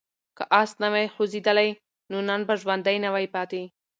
که 0.37 0.43
آس 0.61 0.71
نه 0.81 0.87
وای 0.93 1.07
خوځېدلی 1.13 1.69
نو 2.11 2.17
نن 2.29 2.41
به 2.47 2.53
ژوندی 2.61 2.97
نه 3.03 3.09
وای 3.13 3.27
پاتې. 3.33 3.61